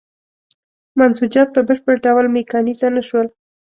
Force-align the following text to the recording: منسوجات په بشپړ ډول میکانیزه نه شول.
منسوجات 0.97 1.47
په 1.53 1.61
بشپړ 1.67 1.95
ډول 2.05 2.25
میکانیزه 2.37 2.87
نه 2.95 3.01
شول. 3.07 3.27